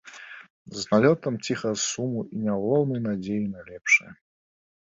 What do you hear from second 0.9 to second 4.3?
налётам ціхага суму і няўлоўнай надзеяй на лепшае.